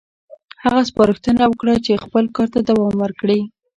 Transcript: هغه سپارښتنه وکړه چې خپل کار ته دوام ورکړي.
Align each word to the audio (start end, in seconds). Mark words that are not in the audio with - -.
هغه 0.63 0.81
سپارښتنه 0.89 1.43
وکړه 1.47 1.75
چې 1.85 2.01
خپل 2.05 2.23
کار 2.35 2.47
ته 2.53 2.59
دوام 2.69 2.95
ورکړي. 3.03 3.39